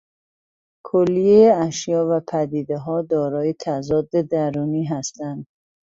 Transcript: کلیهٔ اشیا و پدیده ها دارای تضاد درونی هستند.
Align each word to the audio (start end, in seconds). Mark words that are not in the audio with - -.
کلیهٔ 0.87 1.47
اشیا 1.67 2.01
و 2.09 2.11
پدیده 2.29 2.77
ها 2.83 3.01
دارای 3.01 3.53
تضاد 3.53 4.09
درونی 4.31 4.83
هستند. 4.85 5.45